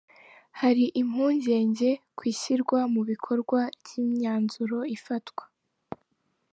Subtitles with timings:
[0.59, 5.43] Hari impungenge ku ishyirwa mu bikorwa ry’imyanzuro ifatwa.